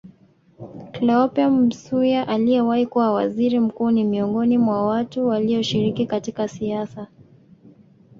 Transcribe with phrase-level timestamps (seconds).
[0.93, 7.07] Cleopa Msuya aliyewahi kuwa Waziri Mkuu ni miongoni wa watu walioshiriki katika siasa